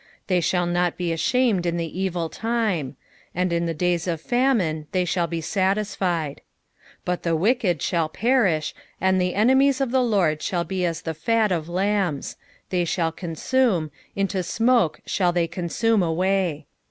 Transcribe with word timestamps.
19 0.23 0.23
They 0.25 0.41
shall 0.41 0.65
not 0.65 0.97
be 0.97 1.11
ashamed 1.13 1.63
in 1.67 1.77
the 1.77 2.01
evil 2.01 2.27
time: 2.27 2.95
and 3.35 3.53
in 3.53 3.67
the 3.67 3.73
days 3.75 4.07
of 4.07 4.19
famine 4.19 4.87
they 4.93 5.05
shall 5.05 5.27
be 5.27 5.41
satisfied. 5.41 6.41
20 7.05 7.05
But 7.05 7.21
the 7.21 7.35
wicked 7.35 7.83
shall 7.83 8.09
perish, 8.09 8.73
and 8.99 9.21
the 9.21 9.35
enemies 9.35 9.79
of 9.79 9.91
the 9.91 10.01
Lord 10.01 10.39
shaJ/ 10.39 10.67
be 10.67 10.85
as 10.85 11.03
the 11.03 11.13
fat 11.13 11.51
of 11.51 11.69
lambs: 11.69 12.35
they 12.71 12.83
shall 12.83 13.11
consume; 13.11 13.91
into 14.15 14.41
smoke 14.41 15.01
shall 15.05 15.31
they 15.31 15.45
consume 15.47 16.01
away. 16.01 16.65